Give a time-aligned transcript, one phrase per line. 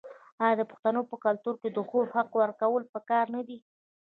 [0.43, 3.57] آیا د پښتنو په کلتور کې د خور حق ورکول پکار نه دي؟